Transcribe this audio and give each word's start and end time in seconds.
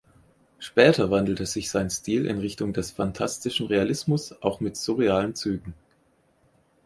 Später 0.57 1.11
wandelte 1.11 1.45
sich 1.45 1.69
sein 1.69 1.91
Stil 1.91 2.25
in 2.25 2.39
Richtung 2.39 2.73
des 2.73 2.89
Phantastischen 2.89 3.67
Realismus, 3.67 4.33
auch 4.41 4.59
mit 4.59 4.75
surrealen 4.75 5.35
Zügen. 5.35 5.75